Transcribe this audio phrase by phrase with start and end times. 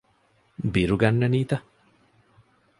[0.73, 1.53] ބިރު ގަންނަނީތަ؟